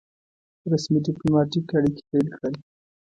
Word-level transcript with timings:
رسمي 0.71 0.99
ډيپلوماټیک 1.05 1.67
اړیکي 1.77 2.03
پیل 2.09 2.27
کړل. 2.35 2.53